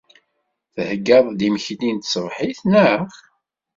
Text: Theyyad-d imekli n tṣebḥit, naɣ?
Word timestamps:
Theyyad-d 0.75 1.39
imekli 1.47 1.89
n 1.93 1.97
tṣebḥit, 1.99 2.59
naɣ? 2.71 2.99